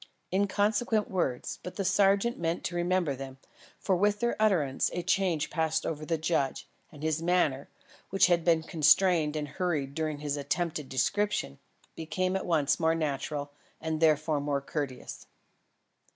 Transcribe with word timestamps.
Inconsequent 0.33 1.11
words, 1.11 1.59
but 1.61 1.75
the 1.75 1.85
sergeant 1.85 2.39
meant 2.39 2.63
to 2.63 2.75
remember 2.75 3.15
them, 3.15 3.37
for 3.77 3.95
with 3.95 4.19
their 4.19 4.35
utterance, 4.41 4.89
a 4.93 5.03
change 5.03 5.51
passed 5.51 5.85
over 5.85 6.07
the 6.07 6.17
judge; 6.17 6.67
and 6.91 7.03
his 7.03 7.21
manner, 7.21 7.69
which 8.09 8.25
had 8.25 8.43
been 8.43 8.63
constrained 8.63 9.35
and 9.35 9.47
hurried 9.47 9.93
during 9.93 10.17
his 10.17 10.37
attempted 10.37 10.89
description, 10.89 11.59
became 11.95 12.35
at 12.35 12.47
once 12.47 12.79
more 12.79 12.95
natural, 12.95 13.51
and 13.79 13.99
therefore 13.99 14.39
more 14.41 14.59
courteous. 14.59 15.27